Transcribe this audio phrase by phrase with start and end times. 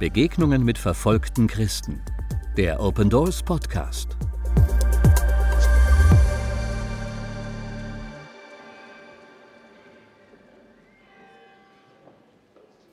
[0.00, 2.00] Begegnungen mit verfolgten Christen.
[2.56, 4.16] Der Open Doors Podcast.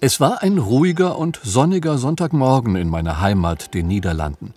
[0.02, 4.54] Es war ein ruhiger und sonniger Sonntagmorgen in meiner Heimat, den Niederlanden.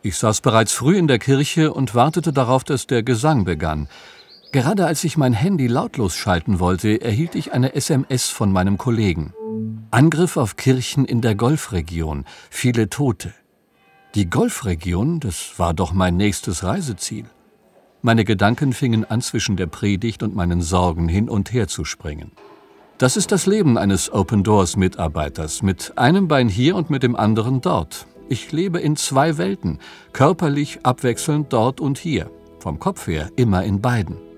[0.00, 3.86] Ich saß bereits früh in der Kirche und wartete darauf, dass der Gesang begann.
[4.52, 9.32] Gerade als ich mein Handy lautlos schalten wollte, erhielt ich eine SMS von meinem Kollegen.
[9.90, 13.32] Angriff auf Kirchen in der Golfregion, viele Tote.
[14.14, 17.24] Die Golfregion, das war doch mein nächstes Reiseziel.
[18.02, 22.32] Meine Gedanken fingen an, zwischen der Predigt und meinen Sorgen hin und her zu springen.
[22.98, 27.16] Das ist das Leben eines Open Doors Mitarbeiters, mit einem Bein hier und mit dem
[27.16, 28.06] anderen dort.
[28.28, 29.78] Ich lebe in zwei Welten,
[30.12, 34.31] körperlich abwechselnd dort und hier, vom Kopf her immer in beiden.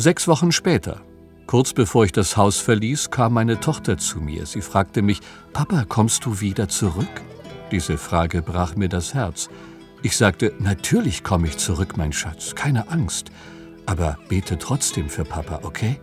[0.00, 1.02] Sechs Wochen später,
[1.46, 4.46] kurz bevor ich das Haus verließ, kam meine Tochter zu mir.
[4.46, 5.20] Sie fragte mich,
[5.52, 7.20] Papa, kommst du wieder zurück?
[7.70, 9.50] Diese Frage brach mir das Herz.
[10.02, 13.30] Ich sagte, natürlich komme ich zurück, mein Schatz, keine Angst.
[13.84, 16.00] Aber bete trotzdem für Papa, okay?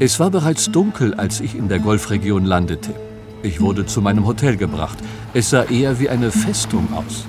[0.00, 2.94] Es war bereits dunkel, als ich in der Golfregion landete.
[3.42, 4.96] Ich wurde zu meinem Hotel gebracht.
[5.34, 7.26] Es sah eher wie eine Festung aus.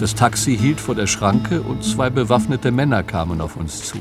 [0.00, 3.98] Das Taxi hielt vor der Schranke und zwei bewaffnete Männer kamen auf uns zu.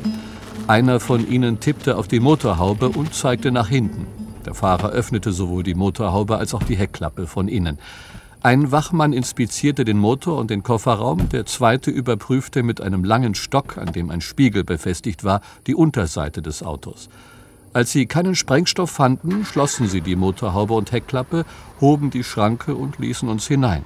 [0.66, 4.08] Einer von ihnen tippte auf die Motorhaube und zeigte nach hinten.
[4.46, 7.80] Der Fahrer öffnete sowohl die Motorhaube als auch die Heckklappe von innen.
[8.42, 13.78] Ein Wachmann inspizierte den Motor und den Kofferraum, der zweite überprüfte mit einem langen Stock,
[13.78, 17.10] an dem ein Spiegel befestigt war, die Unterseite des Autos.
[17.76, 21.44] Als sie keinen Sprengstoff fanden, schlossen sie die Motorhaube und Heckklappe,
[21.82, 23.84] hoben die Schranke und ließen uns hinein.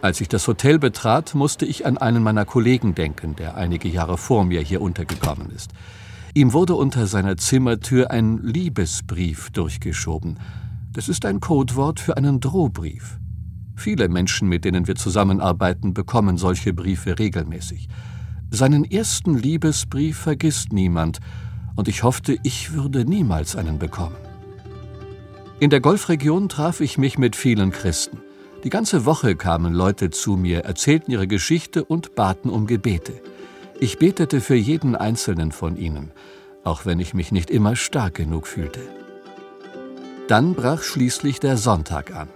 [0.00, 4.16] Als ich das Hotel betrat, musste ich an einen meiner Kollegen denken, der einige Jahre
[4.16, 5.72] vor mir hier untergekommen ist.
[6.34, 10.38] Ihm wurde unter seiner Zimmertür ein Liebesbrief durchgeschoben.
[10.92, 13.18] Das ist ein Codewort für einen Drohbrief.
[13.74, 17.88] Viele Menschen, mit denen wir zusammenarbeiten, bekommen solche Briefe regelmäßig.
[18.52, 21.18] Seinen ersten Liebesbrief vergisst niemand,
[21.76, 24.16] und ich hoffte, ich würde niemals einen bekommen.
[25.60, 28.20] In der Golfregion traf ich mich mit vielen Christen.
[28.64, 33.12] Die ganze Woche kamen Leute zu mir, erzählten ihre Geschichte und baten um Gebete.
[33.80, 36.12] Ich betete für jeden einzelnen von ihnen,
[36.64, 38.80] auch wenn ich mich nicht immer stark genug fühlte.
[40.28, 42.28] Dann brach schließlich der Sonntag an.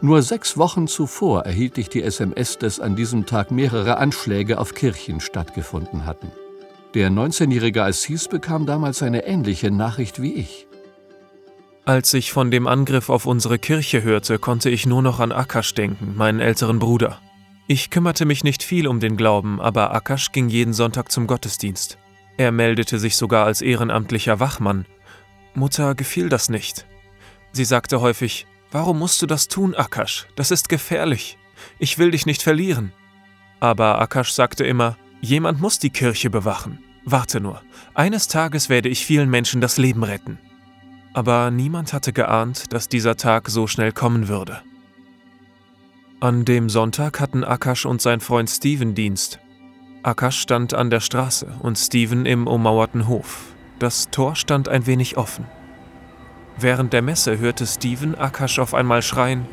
[0.00, 4.74] Nur sechs Wochen zuvor erhielt ich die SMS, dass an diesem Tag mehrere Anschläge auf
[4.74, 6.32] Kirchen stattgefunden hatten.
[6.94, 10.68] Der 19-jährige Assis bekam damals eine ähnliche Nachricht wie ich.
[11.84, 15.74] Als ich von dem Angriff auf unsere Kirche hörte, konnte ich nur noch an Akash
[15.74, 17.20] denken, meinen älteren Bruder.
[17.66, 21.98] Ich kümmerte mich nicht viel um den Glauben, aber Akash ging jeden Sonntag zum Gottesdienst.
[22.36, 24.86] Er meldete sich sogar als ehrenamtlicher Wachmann.
[25.54, 26.86] Mutter gefiel das nicht.
[27.52, 30.26] Sie sagte häufig, Warum musst du das tun, Akash?
[30.36, 31.38] Das ist gefährlich.
[31.78, 32.92] Ich will dich nicht verlieren.
[33.60, 36.80] Aber Akash sagte immer, Jemand muss die Kirche bewachen.
[37.06, 37.62] Warte nur,
[37.94, 40.38] eines Tages werde ich vielen Menschen das Leben retten.
[41.14, 44.60] Aber niemand hatte geahnt, dass dieser Tag so schnell kommen würde.
[46.20, 49.38] An dem Sonntag hatten Akash und sein Freund Steven Dienst.
[50.02, 53.54] Akash stand an der Straße und Steven im ummauerten Hof.
[53.78, 55.46] Das Tor stand ein wenig offen.
[56.58, 59.46] Während der Messe hörte Steven Akash auf einmal schreien: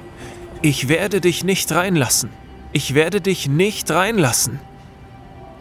[0.62, 2.30] Ich werde dich nicht reinlassen!
[2.74, 4.60] Ich werde dich nicht reinlassen!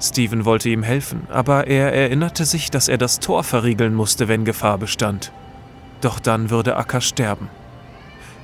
[0.03, 4.47] Steven wollte ihm helfen, aber er erinnerte sich, dass er das Tor verriegeln musste, wenn
[4.47, 5.31] Gefahr bestand.
[6.01, 7.49] Doch dann würde Akash sterben.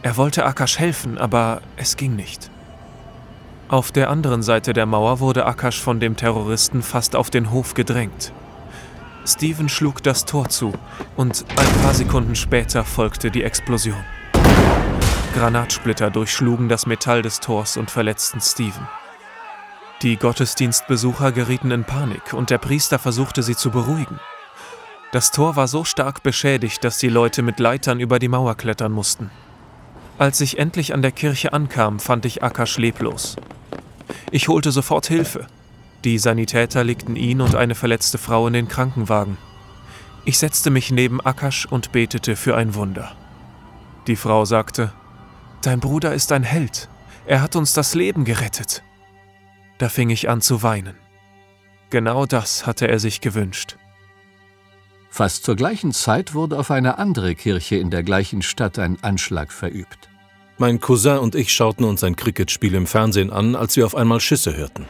[0.03, 2.50] Er wollte Akash helfen, aber es ging nicht.
[3.69, 7.75] Auf der anderen Seite der Mauer wurde Akash von dem Terroristen fast auf den Hof
[7.75, 8.33] gedrängt.
[9.27, 10.72] Steven schlug das Tor zu
[11.16, 14.05] und ein paar Sekunden später folgte die Explosion.
[15.34, 18.87] Granatsplitter durchschlugen das Metall des Tors und verletzten Steven.
[20.03, 24.21] Die Gottesdienstbesucher gerieten in Panik und der Priester versuchte sie zu beruhigen.
[25.10, 28.93] Das Tor war so stark beschädigt, dass die Leute mit Leitern über die Mauer klettern
[28.93, 29.31] mussten.
[30.19, 33.37] Als ich endlich an der Kirche ankam, fand ich Akash leblos.
[34.31, 35.47] Ich holte sofort Hilfe.
[36.04, 39.39] Die Sanitäter legten ihn und eine verletzte Frau in den Krankenwagen.
[40.27, 43.13] Ich setzte mich neben Akash und betete für ein Wunder.
[44.07, 44.92] Die Frau sagte,
[45.63, 46.89] Dein Bruder ist ein Held.
[47.27, 48.83] Er hat uns das Leben gerettet.
[49.78, 50.97] Da fing ich an zu weinen.
[51.91, 53.77] Genau das hatte er sich gewünscht.
[55.11, 59.53] Fast zur gleichen Zeit wurde auf eine andere Kirche in der gleichen Stadt ein Anschlag
[59.53, 60.11] verübt.
[60.59, 64.21] Mein Cousin und ich schauten uns ein Cricketspiel im Fernsehen an, als wir auf einmal
[64.21, 64.87] Schüsse hörten.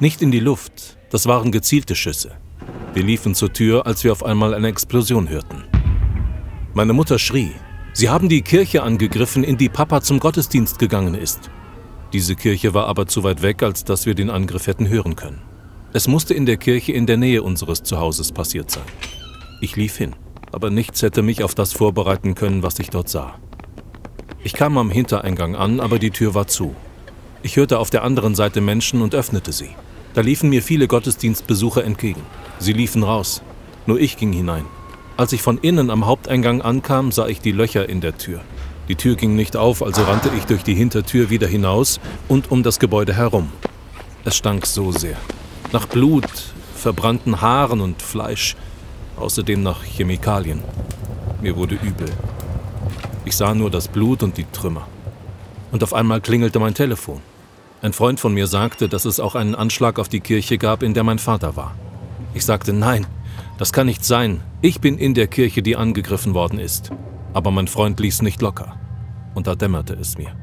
[0.00, 2.36] Nicht in die Luft, das waren gezielte Schüsse.
[2.94, 5.64] Wir liefen zur Tür, als wir auf einmal eine Explosion hörten.
[6.74, 7.52] Meine Mutter schrie,
[7.92, 11.50] Sie haben die Kirche angegriffen, in die Papa zum Gottesdienst gegangen ist.
[12.12, 15.42] Diese Kirche war aber zu weit weg, als dass wir den Angriff hätten hören können.
[15.92, 18.84] Es musste in der Kirche in der Nähe unseres Zuhauses passiert sein.
[19.60, 20.14] Ich lief hin,
[20.52, 23.38] aber nichts hätte mich auf das vorbereiten können, was ich dort sah.
[24.42, 26.74] Ich kam am Hintereingang an, aber die Tür war zu.
[27.42, 29.70] Ich hörte auf der anderen Seite Menschen und öffnete sie.
[30.14, 32.22] Da liefen mir viele Gottesdienstbesucher entgegen.
[32.58, 33.42] Sie liefen raus.
[33.86, 34.64] Nur ich ging hinein.
[35.16, 38.40] Als ich von innen am Haupteingang ankam, sah ich die Löcher in der Tür.
[38.88, 42.62] Die Tür ging nicht auf, also rannte ich durch die Hintertür wieder hinaus und um
[42.62, 43.52] das Gebäude herum.
[44.24, 45.16] Es stank so sehr.
[45.72, 46.24] Nach Blut,
[46.74, 48.56] verbrannten Haaren und Fleisch.
[49.16, 50.62] Außerdem nach Chemikalien.
[51.42, 52.08] Mir wurde übel.
[53.26, 54.86] Ich sah nur das Blut und die Trümmer.
[55.70, 57.20] Und auf einmal klingelte mein Telefon.
[57.82, 60.94] Ein Freund von mir sagte, dass es auch einen Anschlag auf die Kirche gab, in
[60.94, 61.74] der mein Vater war.
[62.32, 63.06] Ich sagte, nein,
[63.58, 64.40] das kann nicht sein.
[64.62, 66.90] Ich bin in der Kirche, die angegriffen worden ist.
[67.34, 68.78] Aber mein Freund ließ nicht locker.
[69.34, 70.34] Und da dämmerte es mir.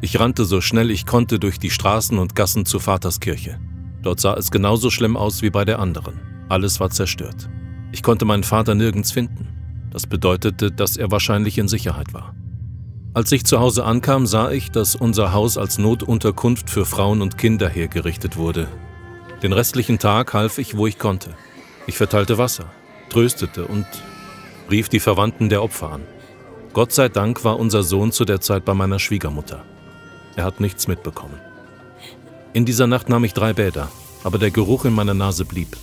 [0.00, 3.58] Ich rannte so schnell ich konnte durch die Straßen und Gassen zu Vaters Kirche.
[4.02, 6.20] Dort sah es genauso schlimm aus wie bei der anderen.
[6.48, 7.50] Alles war zerstört.
[7.92, 9.48] Ich konnte meinen Vater nirgends finden.
[9.90, 12.34] Das bedeutete, dass er wahrscheinlich in Sicherheit war.
[13.12, 17.36] Als ich zu Hause ankam, sah ich, dass unser Haus als Notunterkunft für Frauen und
[17.36, 18.68] Kinder hergerichtet wurde.
[19.42, 21.34] Den restlichen Tag half ich, wo ich konnte.
[21.86, 22.66] Ich verteilte Wasser,
[23.08, 23.86] tröstete und
[24.70, 26.02] rief die Verwandten der Opfer an.
[26.72, 29.64] Gott sei Dank war unser Sohn zu der Zeit bei meiner Schwiegermutter.
[30.36, 31.40] Er hat nichts mitbekommen.
[32.52, 33.90] In dieser Nacht nahm ich drei Bäder,
[34.24, 35.76] aber der Geruch in meiner Nase blieb.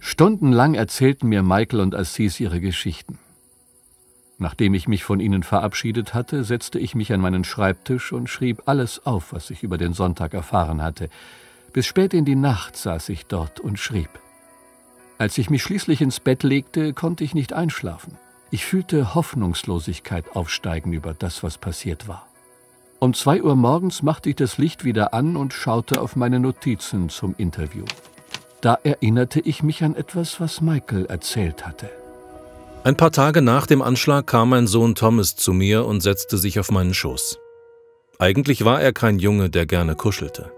[0.00, 3.18] Stundenlang erzählten mir Michael und Assis ihre Geschichten.
[4.38, 8.62] Nachdem ich mich von ihnen verabschiedet hatte, setzte ich mich an meinen Schreibtisch und schrieb
[8.66, 11.08] alles auf, was ich über den Sonntag erfahren hatte.
[11.74, 14.08] Bis spät in die Nacht saß ich dort und schrieb.
[15.18, 18.16] Als ich mich schließlich ins Bett legte, konnte ich nicht einschlafen.
[18.52, 22.28] Ich fühlte Hoffnungslosigkeit aufsteigen über das, was passiert war.
[23.00, 27.08] Um zwei Uhr morgens machte ich das Licht wieder an und schaute auf meine Notizen
[27.08, 27.84] zum Interview.
[28.60, 31.90] Da erinnerte ich mich an etwas, was Michael erzählt hatte.
[32.84, 36.60] Ein paar Tage nach dem Anschlag kam mein Sohn Thomas zu mir und setzte sich
[36.60, 37.40] auf meinen Schoß.
[38.20, 40.52] Eigentlich war er kein Junge, der gerne kuschelte.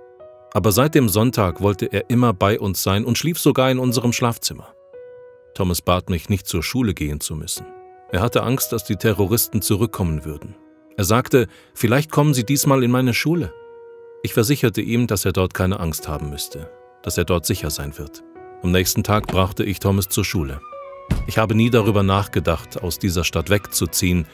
[0.56, 4.14] Aber seit dem Sonntag wollte er immer bei uns sein und schlief sogar in unserem
[4.14, 4.74] Schlafzimmer.
[5.54, 7.66] Thomas bat mich, nicht zur Schule gehen zu müssen.
[8.10, 10.56] Er hatte Angst, dass die Terroristen zurückkommen würden.
[10.96, 13.52] Er sagte, vielleicht kommen sie diesmal in meine Schule.
[14.22, 16.70] Ich versicherte ihm, dass er dort keine Angst haben müsste
[17.06, 18.24] dass er dort sicher sein wird.
[18.64, 20.60] Am nächsten Tag brachte ich Thomas zur Schule.
[21.28, 24.26] Ich habe nie darüber nachgedacht, aus dieser Stadt wegzuziehen,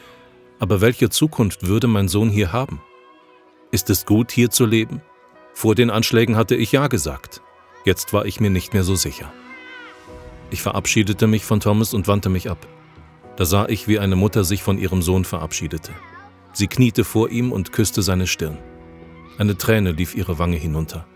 [0.57, 2.81] aber welche Zukunft würde mein Sohn hier haben?
[3.69, 5.03] Ist es gut, hier zu leben?
[5.53, 7.41] Vor den Anschlägen hatte ich ja gesagt.
[7.85, 9.31] Jetzt war ich mir nicht mehr so sicher.
[10.49, 12.67] Ich verabschiedete mich von Thomas und wandte mich ab.
[13.35, 15.91] Da sah ich, wie eine Mutter sich von ihrem Sohn verabschiedete.
[16.53, 18.57] Sie kniete vor ihm und küsste seine Stirn.
[19.37, 21.07] Eine Träne lief ihre Wange hinunter.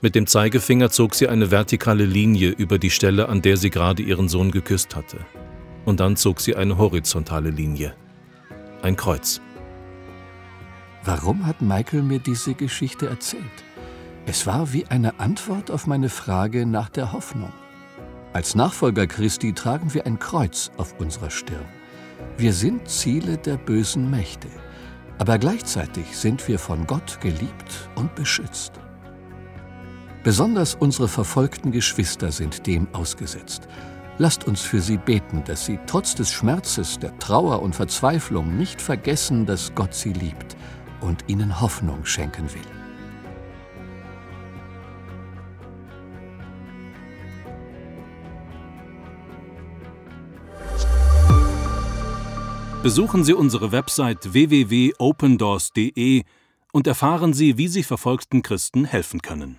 [0.00, 4.02] Mit dem Zeigefinger zog sie eine vertikale Linie über die Stelle, an der sie gerade
[4.02, 5.18] ihren Sohn geküsst hatte.
[5.84, 7.94] Und dann zog sie eine horizontale Linie.
[8.82, 9.40] Ein Kreuz.
[11.04, 13.42] Warum hat Michael mir diese Geschichte erzählt?
[14.28, 17.52] Es war wie eine Antwort auf meine Frage nach der Hoffnung.
[18.32, 21.64] Als Nachfolger Christi tragen wir ein Kreuz auf unserer Stirn.
[22.36, 24.48] Wir sind Ziele der bösen Mächte,
[25.18, 28.72] aber gleichzeitig sind wir von Gott geliebt und beschützt.
[30.24, 33.68] Besonders unsere verfolgten Geschwister sind dem ausgesetzt.
[34.18, 38.82] Lasst uns für sie beten, dass sie trotz des Schmerzes, der Trauer und Verzweiflung nicht
[38.82, 40.56] vergessen, dass Gott sie liebt
[41.00, 42.75] und ihnen Hoffnung schenken will.
[52.86, 56.22] Besuchen Sie unsere Website www.opendoors.de
[56.72, 59.58] und erfahren Sie, wie Sie verfolgten Christen helfen können.